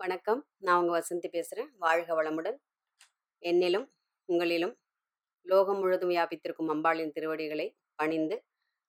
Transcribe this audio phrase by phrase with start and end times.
[0.00, 0.40] வணக்கம்.
[0.64, 2.58] நான் உங்கள் வசந்தி பேசுகிறேன் வாழ்க வளமுடன்.
[3.42, 3.86] என்னிலும்
[4.28, 4.74] உங்களிலும்
[5.46, 7.66] லோகம் முழுதும் வியாபித்திருக்கும் அம்பாளின் திருவடிகளை
[8.00, 8.36] பணிந்து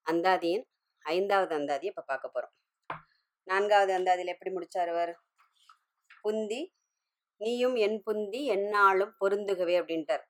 [0.06, 0.66] அந்தாதியின்
[1.06, 2.54] ஐந்தாவது அந்தாதியை இப்போ பார்க்க போகிறோம்
[3.48, 5.14] நான்காவது அந்தாதியில் எப்படி முடிச்சார் அவர்?
[6.24, 6.62] புந்தி
[7.42, 10.24] நீயும் என் புந்தி என்னாலும் பொருந்துகவே அப்படின்ட்டார்.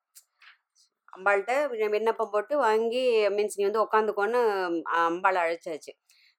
[1.17, 3.03] அம்பாள்கிட்ட விண்ணப்பம் போட்டு வாங்கி
[3.37, 4.41] மீன்ஸ் நீ வந்து உட்காந்துக்கோன்னு
[5.03, 5.93] அம்பாளை அழைச்சாச்சு.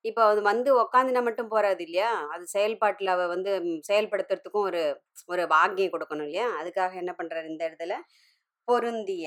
[0.05, 2.11] இப்போ அது வந்து உக்காந்துனா மட்டும் போறாது இல்லையா?
[2.33, 3.51] அது செயல்பாட்டில் அவ வந்து
[3.89, 4.83] செயல்படுத்துறதுக்கும் ஒரு
[5.29, 6.47] ஒரு ஆக்ஞை கொடுக்கணும் இல்லையா?
[6.61, 7.97] அதுக்காக என்ன பண்றாரு இந்த இடத்துல?
[8.69, 9.27] பொருந்திய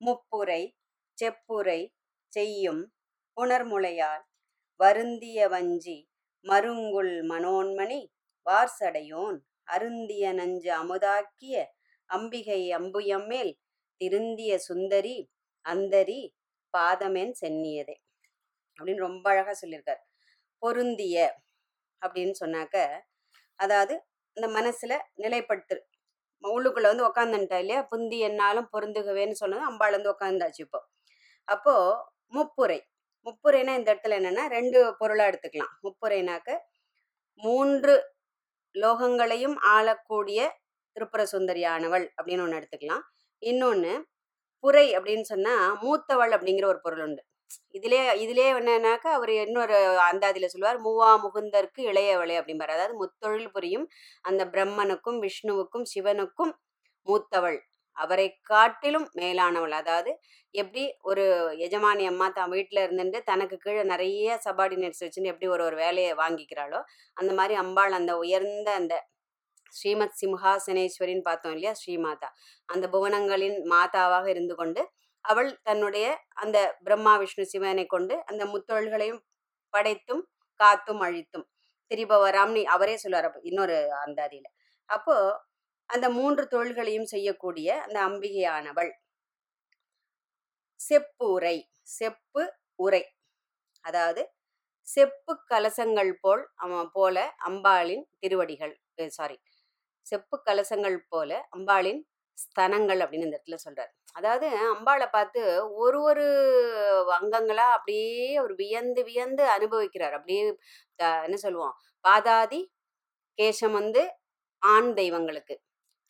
[0.00, 0.62] முப்புரை
[1.18, 1.80] செப்புரை
[2.32, 2.82] செய்யும்
[3.36, 4.24] புனர்முளையால்
[4.80, 5.96] வருந்திய வஞ்சி
[6.46, 8.00] மருங்குள் மனோன்மணி
[8.46, 9.38] வார்சடையோன்
[9.68, 11.56] அருந்திய நஞ்சு அமுதாக்கிய
[12.10, 13.52] அம்பிகை அம்புயம்மேல்
[14.00, 15.16] திருந்திய சுந்தரி
[15.64, 16.20] அந்தரி
[16.74, 17.96] பாதமேன் சென்னியதே
[18.78, 20.02] அப்படின்னு ரொம்ப அழகா சொல்லியிருக்கார்.
[20.62, 21.16] பொருந்திய
[22.02, 22.76] அப்படின்னு சொன்னாக்க
[23.60, 23.94] அதாவது
[24.36, 24.92] இந்த மனசுல
[25.24, 25.76] நிலைப்படுத்து
[26.44, 27.80] உள்ளுக்குள்ள வந்து உக்காந்துட்டா இல்லையா?
[27.92, 30.80] புந்தி என்னாலும் பொருந்துகவேன்னு சொன்னது அம்பாள் வந்து உக்காந்தாச்சு இப்போ.
[31.48, 31.74] அப்போ
[32.34, 32.78] முப்புரை
[33.26, 35.72] முப்புரைனா இந்த இடத்துல என்னன்னா ரெண்டு பொருளா எடுத்துக்கலாம்.
[35.84, 36.48] முப்புரைனாக்க
[37.40, 37.94] மூன்று
[38.74, 40.40] லோகங்களையும் ஆளக்கூடிய
[40.96, 43.04] திருப்புர சுந்தரியானவள் அப்படின்னு ஒன்று எடுத்துக்கலாம்.
[43.42, 43.92] இன்னொன்று
[44.64, 47.22] புரை அப்படின்னு சொன்னால் மூத்தவள் அப்படிங்கிற ஒரு பொருள் உண்டு.
[47.70, 49.76] இதிலே இதிலே என்னன்னாக்கா அவர் இன்னொரு
[50.10, 52.74] அந்தாதியில சொல்லுவார் மூவா முகுந்தருக்கு இளையவளே அப்படிம்பார்.
[52.76, 53.86] அதாவது முத்தொழில் புரியும்
[54.22, 56.52] அந்த பிரம்மனுக்கும் விஷ்ணுவுக்கும் சிவனுக்கும்
[57.06, 57.58] மூத்தவள்.
[57.96, 59.74] அவரை காட்டிலும் மேலானவள்.
[59.80, 60.12] அதாவது
[60.54, 61.24] எப்படி ஒரு
[61.66, 66.80] எஜமானி அம்மா தான் வீட்டில் இருந்துட்டு தனக்கு கீழே நிறைய சபார்டினேட்ஸ் வச்சுன்னு எப்படி ஒரு ஒரு வேலையை வாங்கிக்கிறாளோ
[67.16, 68.94] அந்த மாதிரி அம்பாள் அந்த உயர்ந்த அந்த
[69.72, 72.28] ஸ்ரீமத் சிம்ஹாசனேஸ்வரின்னு பார்த்தோம் இல்லையா ஸ்ரீமாதா.
[72.68, 74.82] அந்த புவனங்களின் மாதாவாக இருந்து கொண்டு
[75.24, 79.22] அவள் தன்னுடைய அந்த பிரம்மா விஷ்ணு சிவனை கொண்டு அந்த முத்தொழில்களையும்
[79.74, 80.22] படைத்தும்
[80.60, 81.46] காத்தும் அழித்தும்.
[81.90, 84.46] திரிபவராம்னு அவரே சொல்லுவார் அப்போ இன்னொரு அந்தாதியில.
[84.88, 85.16] அப்போ
[85.90, 88.90] அந்த மூன்று தொழில்களையும் செய்யக்கூடிய அந்த அம்பிகையானவள்
[90.80, 91.56] செப்பு உரை
[91.92, 92.42] செப்பு
[92.78, 93.02] உரை.
[93.84, 94.22] அதாவது
[94.88, 96.42] செப்பு கலசங்கள் போல்
[96.94, 97.16] போல
[97.48, 98.74] அம்பாளின் திருவடிகள்
[99.10, 99.36] சாரி
[100.06, 102.00] செப்பு கலசங்கள் போல அம்பாளின்
[102.38, 103.90] ஸ்தனங்கள் அப்படின்னு இந்த இடத்துல சொல்றாரு.
[104.12, 105.40] அதாவது அம்பாளை பார்த்து
[105.76, 106.26] ஒரு ஒரு
[107.18, 110.16] அங்கங்களா அப்படியே ஒரு வியந்து வியந்து அனுபவிக்கிறார்.
[110.18, 110.42] அப்படியே
[111.26, 111.74] என்ன சொல்லுவோம்?
[112.04, 112.60] பாதாதி
[113.38, 114.02] கேசம் வந்து
[114.62, 115.54] ஆண் தெய்வங்களுக்கு.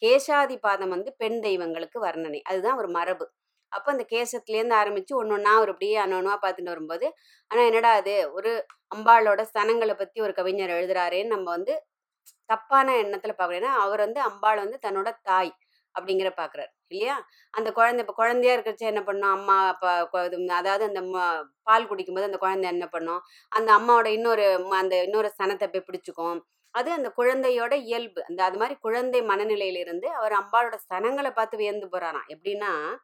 [0.03, 2.41] கேசாதி பாதம் வந்து பெண் தெய்வங்களுக்கு வர்ணனை.
[2.51, 3.27] அதுதான் ஒரு மரபு.
[3.73, 7.06] அப்போ அந்த கேசத்துலேருந்து ஆரம்பிச்சு ஒன்று ஒன்றா ஒரு அப்படியே அன்னொன்னா பார்த்துட்டு வரும்போது
[7.51, 8.51] ஆனால் என்னடா அது ஒரு
[8.95, 11.75] அம்பாளோட ஸ்தனங்களை பற்றி ஒரு கவிஞர் எழுதுறாரேன்னு நம்ம வந்து
[12.51, 15.53] தப்பான எண்ணத்தில் பார்க்குறேன்னா ஏன்னா அவர் வந்து அம்பாள் வந்து தன்னோட தாய்.
[16.00, 17.27] அப்படிங்கிற பார்க்குறாரு இல்லையா?
[17.50, 19.31] அந்த குழந்தை இப்போ குழந்தையா இருக்கிறச்ச என்ன பண்ணும்?
[19.31, 23.21] அம்மா அப்பா இது அதாவது அந்த ம- பால் குடிக்கும்போது அந்த குழந்தை என்ன பண்ணும்?
[23.49, 26.41] அந்த அம்மாவோட இன்னொரு ம- அந்த இன்னொரு ஸ்தனத்தை போய் பிடிச்சிக்கும்.
[26.71, 28.25] அது அந்த குழந்தையோட இயல்பு.
[28.28, 32.22] அந்த அது மாதிரி குழந்தை மனநிலையிலிருந்து அவர் அம்பாளோட சனங்களை பார்த்து வியந்து போறாராம்.
[32.28, 32.97] எப்படின்னா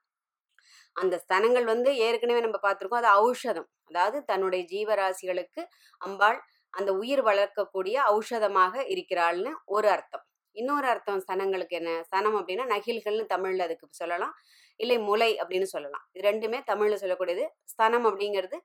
[0.92, 3.66] அந்த ஸ்தனங்கள் வந்து ஏற்கனவே நம்ம பார்த்துருக்கோம் அது ஔஷதம்.
[3.84, 5.64] அதாவது தன்னுடைய ஜீவராசிகளுக்கு
[5.98, 10.24] அம்பாள் அந்த உயிர் வளர்க்கக்கூடிய ஔஷதமாக இருக்கிறாள்னு ஒரு அர்த்தம்.
[10.60, 11.90] இன்னொரு அர்த்தம் ஸ்தனங்களுக்கு என்ன?
[12.08, 14.34] ஸ்தனம் அப்படின்னா நகில்கள்னு தமிழ்ல அதுக்கு சொல்லலாம்.
[14.80, 16.04] இல்லை முலை அப்படின்னு சொல்லலாம்.
[16.14, 17.44] இது ரெண்டுமே தமிழ்ல சொல்லக்கூடியது.
[17.72, 18.58] ஸ்தனம் அப்படிங்கிறது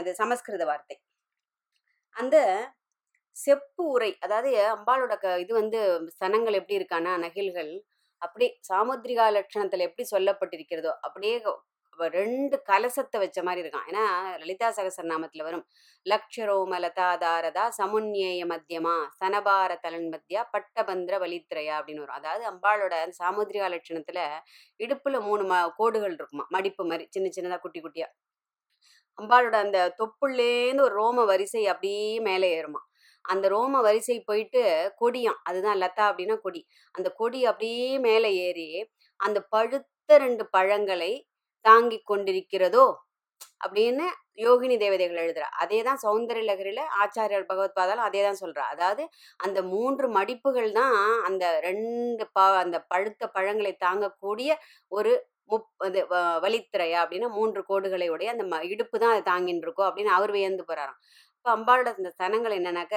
[0.00, 0.96] இது சமஸ்கிருத வார்த்தை.
[2.16, 2.36] அந்த
[3.36, 5.80] செப்பு உரை அதாவது அம்பாளோட க இது வந்து
[6.20, 7.72] சனங்கள் எப்படி இருக்கானா நகில்கள்
[8.22, 11.36] அப்படியே சாமுத்ரிகா லட்சணத்துல எப்படி சொல்லப்பட்டிருக்கிறதோ அப்படியே
[12.18, 14.04] ரெண்டு கலசத்தை வச்ச மாதிரி இருக்கான் ஏன்னா
[14.38, 15.64] லலிதா சகசரநாமத்தில் வரும்.
[16.06, 22.18] லக்ஷரோம லதாதாரதா சமுன்யேய மத்தியமா சனபார தலன் மத்தியா பட்டபந்திர வலித்திரையா அப்படின்னு வரும்.
[22.20, 24.20] அதாவது அம்பாளோட சாமுத்ரிகா லட்சணத்துல
[24.84, 28.08] இடுப்புல மூணு ம கோடுகள் இருக்குமா மடிப்பு மாதிரி சின்ன சின்னதாக குட்டி குட்டியா.
[29.18, 32.82] அம்பாளோட அந்த தொப்புள்ளேந்து ஒரு ரோம வரிசை அப்படியே மேலே ஏறுமா.
[33.24, 34.62] அந்த ரோம வரிசை போயிட்டு
[35.00, 35.40] கொடியாம்.
[35.42, 36.66] அதுதான் லதா அப்படின்னா கொடி.
[36.94, 38.68] அந்த கொடி அப்படியே மேலே ஏறி
[39.20, 41.12] அந்த பழுத்த ரெண்டு பழங்களை
[41.64, 42.86] தாங்கி கொண்டிருக்கிறதோ?
[43.66, 44.04] அப்படின்னு
[44.36, 45.48] யோகினி தேவதைகள் எழுதுறா.
[45.56, 48.64] அதே தான் சௌந்தரிய லகரில ஆச்சாரியர் பகவத் பாதாலும் அதே தான் சொல்றா.
[48.66, 54.50] அதாவது அந்த மூன்று மடிப்புகள் தான் அந்த ரெண்டு ப அந்த பழுத்த பழங்களை தாங்கக்கூடிய
[54.88, 55.12] ஒரு
[55.50, 59.84] முப் அது வ- வலித்திரையா அப்படின்னா மூன்று கோடுகளை உடைய அந்த ம- இடுப்பு தான் அதை தாங்கின்னு இருக்கோ
[59.84, 60.98] அப்படின்னு அவர் வியந்து போறாராம்.
[61.52, 62.96] அம்பாளோட இந்த தனங்கள் என்னன்னாக்க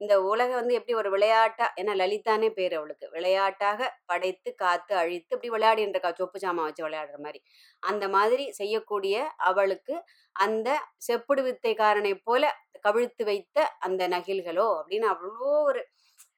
[0.00, 3.06] இந்த உலகம் வந்து எப்படி ஒரு விளையாட்டா ஏன்னா லலிதானே பேர் அவளுக்கு.
[3.14, 7.40] விளையாட்டாக படைத்து காத்து அழித்து இப்படி விளையாடின்றக்கா சொப்பு சாமான் வச்சு விளையாடுற மாதிரி.
[7.82, 9.16] அந்த மாதிரி செய்யக்கூடிய
[9.50, 9.94] அவளுக்கு
[10.36, 10.68] அந்த
[11.08, 12.44] செப்புடு வித்தைக்காரனை போல
[12.86, 13.56] கவிழ்த்து வைத்த
[13.86, 15.32] அந்த நகில்களோ அப்படின்னு அவ்வளோ
[15.70, 15.80] ஒரு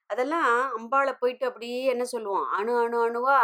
[0.09, 0.47] அதெல்லாம்
[0.77, 3.37] அம்பாளை போயிட்டு அப்படியே என்ன சொல்லுவோம் அணு அணு அணுவா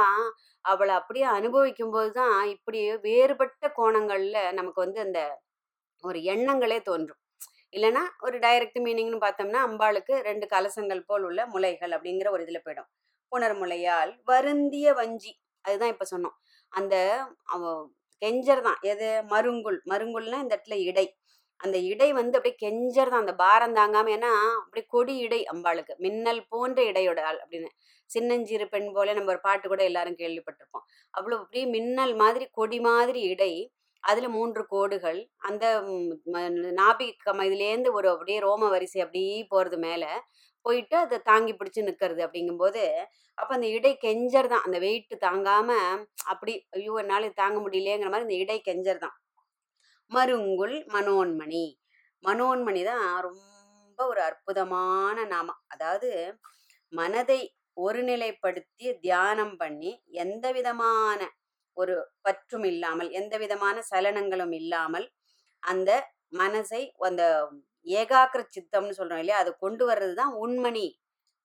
[0.66, 5.20] அவளை அப்படியே அனுபவிக்கும் போது தான் இப்படி வேறுபட்ட கோணங்கள்ல நமக்கு வந்து அந்த
[6.04, 7.22] ஒரு எண்ணங்களே தோன்றும்.
[7.78, 12.90] இல்லைன்னா ஒரு டைரக்ட் மீனிங்னு பார்த்தோம்னா அம்பாளுக்கு ரெண்டு கலசங்கள் போல் உள்ள முலைகள் அப்படிங்கிற ஒரு இதில் போயிடும்.
[13.32, 15.32] புனர்முலையால் வருந்திய வஞ்சி
[15.66, 16.36] அதுதான் இப்போ சொன்னோம்.
[16.72, 16.96] அந்த
[17.56, 17.64] அவ
[18.22, 18.80] கெஞ்சர் தான்.
[18.92, 19.10] எது?
[19.34, 21.08] மருங்குல் மருங்குல்னா இந்த இடத்துல இடை.
[21.60, 23.24] அந்த இடை வந்து அப்படியே கெஞ்சர் தான்.
[23.26, 24.32] அந்த பாரம் தாங்காம ஏன்னா
[24.62, 25.94] அப்படியே கொடி இடை அம்பாளுக்கு.
[26.06, 27.70] மின்னல் போன்ற இடையோட ஆள் அப்படின்னு.
[28.10, 30.86] சின்னஞ்சிறு பெண் போல நம்ம ஒரு பாட்டு கூட எல்லாரும் கேள்விப்பட்டிருப்போம்.
[31.14, 33.54] அவ்வளோ அப்படியே மின்னல் மாதிரி கொடி மாதிரி இடை.
[34.10, 35.20] அதில் மூன்று கோடுகள்.
[35.48, 40.12] அந்த நாபிகம் நாபி கம இதுலேருந்து ஒரு அப்படியே ரோம வரிசை அப்படியே போகிறது மேலே.
[40.66, 42.84] போயிட்டு அதை தாங்கி பிடிச்சி நிற்கிறது அப்படிங்கும்போது
[43.38, 44.66] அப்போ அந்த இடை கெஞ்சர் தான்.
[44.68, 49.16] அந்த வெயிட்டு தாங்காமல் அப்படி ஐயோ என்னால் தாங்க முடியலையேங்கிற மாதிரி இந்த இடை கெஞ்சர் தான்.
[50.12, 51.66] மருங்குல் மனோன்மணி.
[52.24, 56.10] மனோன்மணி தான் ரொம்ப ஒரு அற்புதமான நாமம் அதாவது
[56.94, 57.40] மனதை
[57.78, 59.92] ஒருநிலைப்படுத்தி தியானம் பண்ணி
[60.24, 61.20] எந்த விதமான
[61.78, 65.08] ஒரு பற்றும் இல்லாமல் எந்த விதமான சலனங்களும் இல்லாமல்
[65.64, 65.92] அந்த
[66.32, 67.24] மனசை அந்த
[67.86, 70.88] ஏகாக்கிர சித்தம்னு சொல்றோம் இல்லையா அதை கொண்டு வர்றது தான் உண்மணி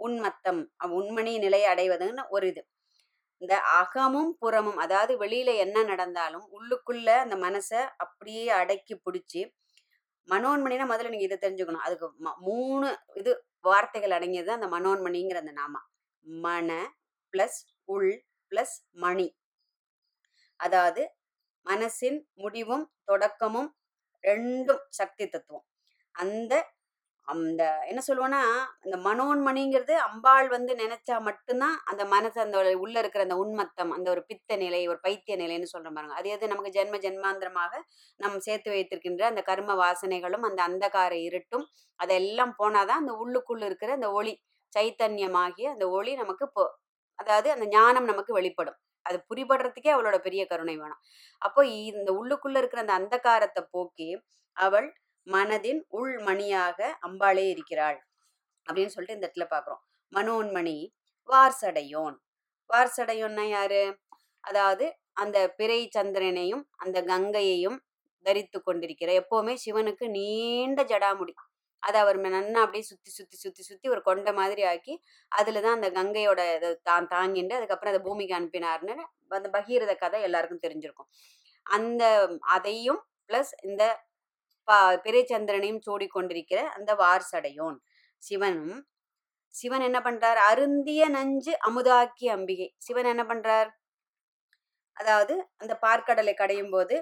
[0.00, 0.60] உண்மத்தம்
[0.98, 2.62] உண்மணி நிலையை அடைவதுன்னு ஒரு இது.
[3.38, 9.42] இந்த அகமும் புறமும் அதாவது வெளியில என்ன நடந்தாலும் உள்ளுக்குள்ள அந்த மனசை அப்படியே அடக்கி பிடிச்சி
[10.28, 11.84] மனோன்மணினா முதல்ல நீங்க இதை தெரிஞ்சுக்கணும்.
[11.86, 15.74] அதுக்கு ம- மூணு இது வார்த்தைகள் அடங்கியது அந்த மனோன்மணிங்கிற அந்த நாம.
[16.24, 16.70] மன
[17.32, 18.10] பிளஸ் உள்
[18.50, 19.26] பிளஸ் மணி.
[20.62, 21.02] அதாவது
[21.66, 23.70] மனசின் முடிவும் தொடக்கமும்
[24.24, 25.66] ரெண்டும் சக்தி தத்துவம்.
[26.14, 26.54] அந்த
[27.28, 28.40] அந்த என்ன சொல்லுவோன்னா
[28.84, 34.22] அந்த மனோன்மணிங்கிறது அம்பாள் வந்து நினைச்சா மட்டும்தான் அந்த மனசு அந்த உள்ள இருக்கிற அந்த உண்மத்தம் அந்த ஒரு
[34.30, 36.16] பித்த நிலை ஒரு பைத்திய நிலைன்னு சொல்ற பாருங்க.
[36.20, 36.50] அது எது?
[36.52, 37.72] நமக்கு ஜென்ம ஜென்மாந்திரமாக
[38.20, 41.66] நம் சேர்த்து வைத்திருக்கின்ற அந்த கர்ம வாசனைகளும் அந்த அந்தகார இருட்டும்
[42.00, 44.34] அதெல்லாம் போனாதான் அந்த உள்ளுக்குள்ள இருக்கிற அந்த ஒளி
[44.72, 46.64] சைத்தன்யமாகிய அந்த ஒளி நமக்கு போ
[47.22, 48.78] அதாவது அந்த ஞானம் நமக்கு வெளிப்படும்.
[49.06, 51.00] அது புரிபடுறதுக்கே அவளோட பெரிய கருணை வேணும்.
[51.42, 51.60] அப்போ
[51.90, 54.10] இந்த உள்ளுக்குள்ள இருக்கிற அந்த அந்தகாரத்தை போக்கி
[54.56, 54.88] அவள்
[55.26, 56.78] மனதின் உள் மணியாக
[57.08, 57.98] அம்பாளே இருக்கிறாள்
[58.66, 59.82] அப்படின்னு சொல்லிட்டு இந்த இடத்துல பாக்குறோம்
[60.12, 60.76] மனோன்மணி
[61.28, 62.16] வார்சடையோன்.
[62.70, 63.82] வார்சடையோன்னா யாரு?
[64.44, 64.86] அதாவது
[65.22, 67.78] அந்த பிறை சந்திரனையும் அந்த கங்கையையும்
[68.26, 71.34] தரித்து கொண்டிருக்கிற எப்பவுமே சிவனுக்கு நீண்ட ஜடாமுடி.
[71.82, 74.94] அதை அவர் நன்னா அப்படியே சுத்தி சுத்தி சுத்தி சுத்தி ஒரு கொண்டை மாதிரி ஆக்கி
[75.32, 78.94] அதுலதான் அந்த கங்கையோட இதை தான் தாங்கிண்டு அதுக்கப்புறம் அதை பூமிக்கு அனுப்பினார்னு
[79.30, 81.10] அந்த பகீரத கதை எல்லாருக்கும் தெரிஞ்சிருக்கும்.
[81.66, 82.02] அந்த
[82.56, 83.00] அதையும்
[83.30, 83.82] பிளஸ் இந்த
[84.68, 87.78] பா பிறைச்சந்திரனையும் சூடிக்கொண்டிருக்கிற அந்த வார்சடையோன்
[88.22, 88.74] சிவனும்
[89.54, 90.38] சிவன் என்ன பண்றார்?
[90.50, 92.68] அருந்திய நஞ்சு அமுதாக்கி அம்பிகை.
[92.78, 93.70] சிவன் என்ன பண்றார்?
[94.96, 96.96] அதாவது அந்த பார்க்கடலை கடையும் போது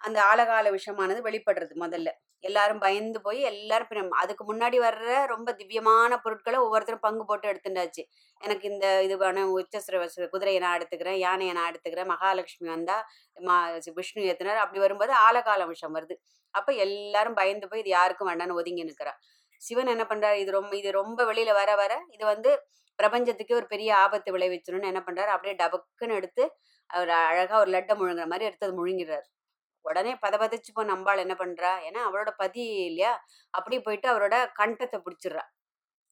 [0.00, 2.08] அந்த ஆழகால விஷமானது வெளிப்படுறது முதல்ல.
[2.44, 8.02] எல்லாரும் பயந்து போய் எல்லாரும் பின்ன- அதுக்கு முன்னாடி வர்ற ரொம்ப திவ்யமான பொருட்களை ஒவ்வொருத்தரும் பங்கு போட்டு எடுத்துட்டாச்சு.
[8.40, 9.98] எனக்கு இந்த இது வேணும் உச்சஸ்ர
[10.28, 12.96] குதிரையை நான் எடுத்துக்கிறேன் யானையை நான் எடுத்துக்கிறேன் மகாலட்சுமி வந்தா
[13.40, 13.56] மா
[13.94, 14.62] விஷ்ணு ஏத்தினார்.
[14.64, 16.16] அப்படி வரும்போது ஆழகால விஷம் வருது.
[16.54, 19.14] அப்ப எல்லாரும் பயந்து போய் இது யாருக்கும் வேண்டாம்னு ஒதுங்கி நிக்கிறா
[19.62, 20.34] சிவன் என்ன பண்றாரு?
[20.34, 22.50] இது ரொம்ப இது ரொம்ப வெளியில வர வர இது வந்து
[22.98, 25.30] பிரபஞ்சத்துக்கே ஒரு பெரிய ஆபத்து விளைவிச்சிரும்னு என்ன பண்றாரு?
[25.34, 26.44] அப்படியே டபக்குன்னு எடுத்து
[26.90, 29.26] அவர் அழகா ஒரு லட்டை முழுங்குற மாதிரி எடுத்து அது முழுங்கிறார்
[29.90, 31.72] உடனே பதபதச்சு போன அம்பாள் என்ன பண்றா?
[31.86, 33.12] ஏன்னா அவளோட பதி இல்லையா?
[33.54, 35.44] அப்படி போயிட்டு அவரோட கண்டத்தை பிடிச்சிடுறா.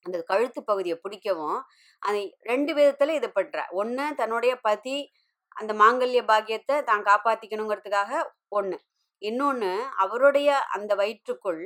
[0.06, 1.58] அந்த கழுத்து பகுதியை பிடிக்கவும்
[2.02, 2.20] அது
[2.50, 3.64] ரெண்டு விதத்துல இது பண்றா.
[3.80, 4.96] ஒன்று தன்னுடைய பதி
[5.56, 8.20] அந்த மாங்கல்ய பாக்கியத்தை தான் காப்பாத்திக்கணுங்கிறதுக்காக
[8.58, 8.76] ஒன்று
[9.22, 9.70] இன்னொன்று
[10.02, 11.62] அவருடைய அந்த வயிற்றுக்குள்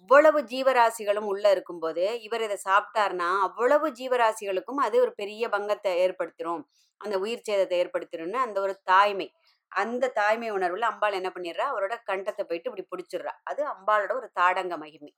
[0.00, 6.62] அவ்வளவு ஜீவராசிகளும் உள்ள இருக்கும்போது இவர் இதை சாப்பிட்டாருன்னா அவ்வளவு ஜீவராசிகளுக்கும் அது ஒரு பெரிய பங்கத்தை ஏற்படுத்திடும்
[7.00, 9.28] அந்த உயிர் சேதத்தை ஏற்படுத்திடும்னு அந்த ஒரு தாய்மை.
[9.72, 11.66] அந்த தாய்மை உணர்வுல அம்பாள் என்ன பண்ணிடுறா?
[11.68, 13.32] அவரோட கண்டத்தை போயிட்டு இப்படி பிடிச்சிடுறா.
[13.44, 15.12] அது அம்பாளோட ஒரு தாடங்க மகிமை.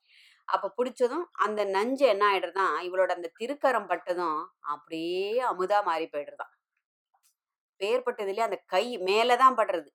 [0.49, 6.53] அப்ப பிடிச்சதும் அந்த நஞ்சு என்ன ஆயிடுறதான் இவளோட அந்த திருக்கரம் பட்டதும் அப்படியே அமுதா மாறி போயிடுறதாம்.
[7.81, 9.89] பேர்பட்டதுலயே அந்த கை மேலதான் படுறது.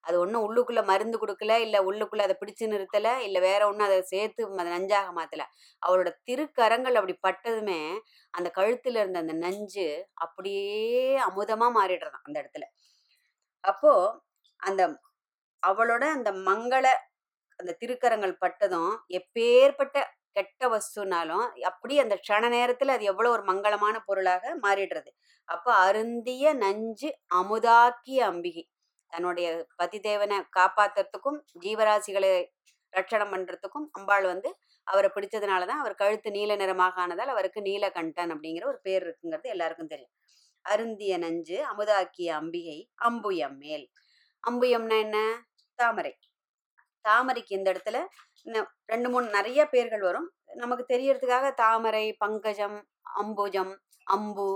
[0.00, 4.46] அது ஒன்றும் உள்ளுக்குள்ள மருந்து கொடுக்கல இல்லை உள்ளுக்குள்ள அதை பிடிச்சு நிறுத்தல இல்லை வேற ஒன்றும் அதை சேர்த்து
[4.54, 5.44] அதை நஞ்சாக மாத்தல.
[5.82, 7.80] அவளோட திருக்கரங்கள் அப்படி பட்டதுமே
[8.34, 10.74] அந்த கழுத்துல இருந்த அந்த நஞ்சு அப்படியே
[11.18, 12.66] அமுதமா மாறிடுறதான் அந்த இடத்துல.
[13.64, 13.92] அப்போ
[14.60, 14.82] அந்த
[15.62, 16.84] அவளோட அந்த மங்கள
[17.60, 19.96] அந்த திருக்கரங்கள் பட்டதும் எப்பேற்பட்ட
[20.36, 25.10] கெட்ட வஸ்துனாலும் அப்படி அந்த க்ஷண நேரத்துல அது எவ்வளவு ஒரு மங்களமான பொருளாக மாறிடுறது.
[25.48, 28.64] அப்போ அருந்திய நஞ்சு அமுதாக்கிய அம்பிகை.
[29.12, 32.32] தன்னுடைய பதிதேவனை காப்பாத்துறதுக்கும் ஜீவராசிகளை
[32.92, 34.50] ரட்சணம் பண்றதுக்கும் அம்பாள் வந்து
[34.86, 40.12] அவரை பிடிச்சதுனாலதான் அவர் கழுத்து நீல நிறமாக ஆனதால் அவருக்கு நீலகண்டன் அப்படிங்கிற ஒரு பேர் இருக்குங்கிறது எல்லாருக்கும் தெரியும்.
[40.64, 42.78] அருந்திய நஞ்சு அமுதாக்கிய அம்பிகை
[43.08, 43.86] அம்புயம் மேல்.
[44.44, 45.18] அம்புயம்னா என்ன?
[45.78, 46.12] தாமரை.
[47.04, 47.98] தாமரைக்கு இந்த இடத்துல?
[48.46, 50.28] இன்னும் ரெண்டு மூணு நிறைய பேர்கள் வரும்.
[50.54, 52.78] நமக்கு தெரியறதுக்காக தாமரை பங்கஜம்
[53.22, 53.72] அம்புஜம்
[54.06, 54.48] அம்பு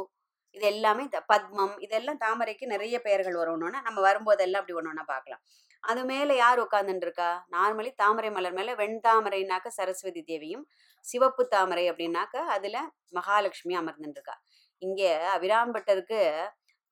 [0.55, 5.43] இது எல்லாமே பத்மம் இதெல்லாம் தாமரைக்கு நிறைய பெயர்கள் வரணும்னா நம்ம வரும்போதெல்லாம் அப்படி ஒன்று ஒன்றா பார்க்கலாம்.
[5.85, 10.65] அது மேலே யார் உட்காந்துட்டு இருக்கா நார்மலி தாமரை மலர் மேலே வெண்தாமரைனாக்க சரஸ்வதி தேவியும்
[11.05, 12.79] சிவப்பு தாமரை அப்படின்னாக்க அதில்
[13.11, 14.37] மகாலட்சுமி அமர்ந்துட்டு இருக்கா
[14.83, 16.21] இங்கே அபிராம்பட்டருக்கு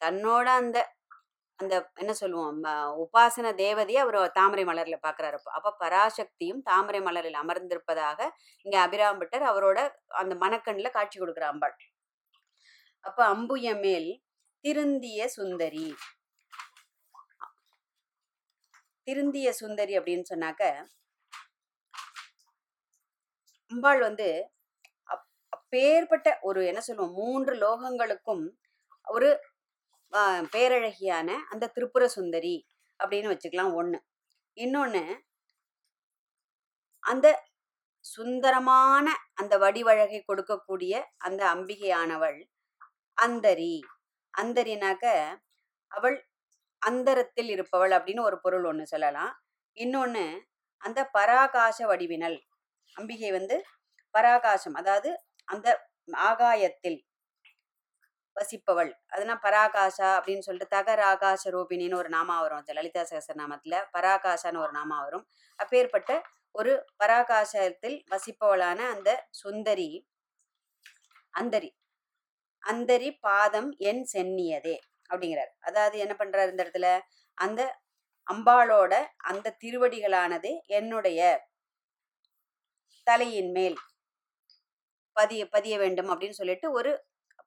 [0.00, 0.78] தன்னோட அந்த
[1.58, 2.56] அந்த என்ன சொல்லுவோம்
[3.02, 8.20] உபாசன தேவதையை அவர் தாமரை மலர்ல பார்க்கறாரு அப்போ அப்ப பராசக்தியும் தாமரை மலரில் அமர்ந்திருப்பதாக
[8.66, 9.78] இங்க அபிராம்பட்டர் அவரோட
[10.20, 11.76] அந்த மனக்கண்ணில் காட்சி கொடுக்குற அம்பாள்.
[13.04, 14.10] அப்ப அம்புய மேல்
[14.64, 15.86] திருந்திய சுந்தரி.
[19.06, 20.62] திருந்திய சுந்தரி அப்படின்னு சொன்னாக்க
[23.70, 24.28] அம்பாள் வந்து
[25.74, 28.42] அப்பேற்பட்ட ஒரு என்ன சொல்லுவோம் மூன்று லோகங்களுக்கும்
[29.04, 29.28] ஒரு
[30.52, 32.52] பேரழகியான அந்த திரிபுர சுந்தரி
[33.00, 33.98] அப்படின்னு வச்சுக்கலாம் ஒண்ணு.
[34.56, 35.02] இன்னொன்னு
[37.02, 37.26] அந்த
[38.04, 42.38] சுந்தரமான அந்த வடிவழகை கொடுக்கக்கூடிய அந்த அம்பிகையானவள்
[43.18, 43.74] அந்தரி.
[44.34, 45.04] அந்தரினாக்க
[45.92, 46.18] அவள்
[46.82, 49.34] அந்தரத்தில் இருப்பவள் அப்படின்னு ஒரு பொருள் ஒன்று சொல்லலாம்.
[49.76, 50.26] இன்னொன்று
[50.82, 52.38] அந்த பராகாச வடிவினல்.
[52.96, 53.58] அம்பிகை வந்து
[54.14, 55.10] பராகாசம் அதாவது
[55.48, 55.68] அந்த
[56.28, 56.98] ஆகாயத்தில்
[58.36, 58.90] வசிப்பவள்.
[59.12, 62.58] அதுனா பராகாஷா அப்படின்னு சொல்லிட்டு தகர ஆகாச ரூபினின்னு ஒரு நாமா வரும்.
[62.58, 65.24] லலிதா லலிதா சகசரநாமத்துல பராகாஷான்னு ஒரு நாமா வரும்.
[65.58, 66.10] அப்பேற்பட்ட
[66.54, 69.10] ஒரு பராகாசத்தில் வசிப்பவளான அந்த
[69.42, 69.88] சுந்தரி
[71.34, 71.70] அந்தரி
[72.62, 74.76] அந்தரி பாதம் என் சென்னியதே
[75.10, 75.52] அப்படிங்கிறார்.
[75.60, 76.88] அதாவது என்ன பண்றாரு இந்த இடத்துல?
[77.38, 77.60] அந்த
[78.26, 81.20] அம்பாளோட அந்த திருவடிகளானது என்னுடைய
[83.06, 83.76] தலையின் மேல்
[85.14, 86.92] பதிய பதிய வேண்டும் அப்படின்னு சொல்லிட்டு ஒரு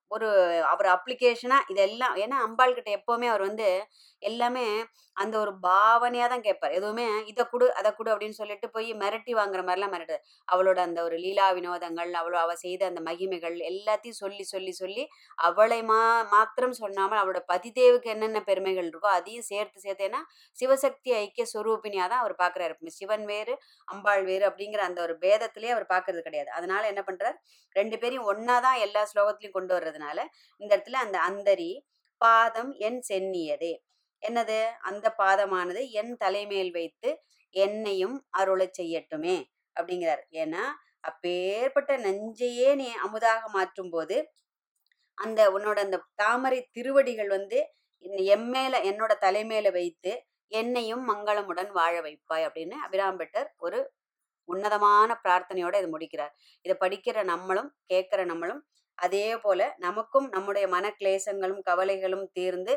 [0.07, 0.27] ஒரு
[0.63, 2.89] அவர் அப்ளிகேஷனாக இதெல்லாம் ஏன்னா அம்பாள் கிட்ட
[3.29, 3.67] அவர் வந்து
[4.21, 4.65] எல்லாமே
[5.17, 6.71] அந்த ஒரு பாவனையா தான் கேட்பார்.
[6.71, 11.17] எதுவுமே இதை கொடு அதை கொடு அப்படின்னு சொல்லிட்டு போய் மிரட்டி வாங்குற மாதிரிலாம் மிரட்டு அவளோட அந்த ஒரு
[11.17, 15.03] லீலா வினோதங்கள் அவளோ அவ செய்த அந்த மகிமைகள் எல்லாத்தையும் சொல்லி சொல்லி சொல்லி
[15.37, 15.99] அவளை மா
[16.31, 20.21] மாத்திரம் சொன்னாமல் அவளோட பதிதேவுக்கு என்னென்ன பெருமைகள் இருக்கோ அதையும் சேர்த்து சேர்த்து ஏன்னா
[20.57, 23.55] சிவசக்தி ஐக்கிய சொரூபினியா தான் அவர் பார்க்குறாரு சிவன் வேறு
[23.87, 26.49] அம்பாள் வேறு அப்படிங்கிற அந்த ஒரு பேதத்திலே அவர் பார்க்கறது கிடையாது.
[26.51, 27.37] அதனால என்ன பண்ணுறார்
[27.75, 30.19] ரெண்டு பேரையும் ஒன்றா தான் எல்லா ஸ்லோகத்திலையும் கொண்டு வர்றதுனால
[30.61, 31.71] இந்த இடத்துல அந்த அந்தரி
[32.21, 33.73] பாதம் என் சென்னியதே
[34.23, 34.59] என்னது?
[34.81, 37.09] அந்த பாதமானது என் தலைமேல் வைத்து
[37.55, 39.37] என்னையும் அருளை செய்யட்டுமே
[39.75, 40.23] அப்படிங்கிறார்.
[40.35, 40.63] ஏன்னா
[41.03, 44.15] அப்பேற்பட்ட நெஞ்சையே நீ அமுதாக மாற்றும் போது
[45.17, 47.59] அந்த உன்னோட அந்த தாமரை திருவடிகள் வந்து
[48.33, 50.11] எம்மேல என்னோட தலைமையில வைத்து
[50.51, 53.79] என்னையும் மங்களமுடன் வாழ வைப்பாய் அப்படின்னு அபிராம்பட்டர் ஒரு
[54.49, 56.33] உன்னதமான பிரார்த்தனையோட இது முடிக்கிறார்.
[56.65, 58.61] இதை படிக்கிற நம்மளும் கேட்கிற நம்மளும்
[58.97, 62.73] அதே போல நமக்கும் நம்முடைய மன கிளேசங்களும் கவலைகளும் தீர்ந்து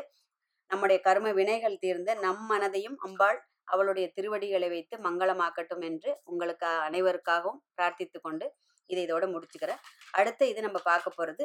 [0.71, 8.19] நம்முடைய கர்ம வினைகள் தீர்ந்து நம் மனதையும் அம்பாள் அவளுடைய திருவடிகளை வைத்து மங்களமாக்கட்டும் என்று உங்களுக்கு அனைவருக்காகவும் பிரார்த்தித்து
[8.21, 8.45] கொண்டு
[8.89, 9.81] இதை இதோட முடிச்சுக்கிறேன்.
[10.11, 11.43] அடுத்து இது நம்ம பார்க்க போறது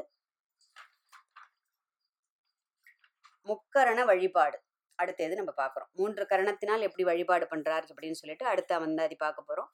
[3.46, 4.56] முக்கரண வழிபாடு.
[4.98, 5.90] அடுத்த இது நம்ம பார்க்குறோம்.
[5.98, 9.70] மூன்று கரணத்தினால் எப்படி வழிபாடு பண்றாரு அப்படின்னு சொல்லிட்டு அடுத்த வந்து அதை பார்க்க போறோம்.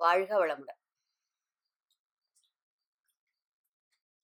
[0.00, 0.80] வாழ்க வளமுடன்.